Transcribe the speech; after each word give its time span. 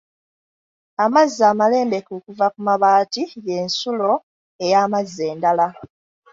Amazzi 1.03 1.41
amalembeka 1.51 2.11
okuva 2.17 2.45
ku 2.53 2.59
mabaati 2.67 3.23
y'ensulo 3.45 4.11
ey'amazzi 4.65 5.21
endala. 5.31 5.67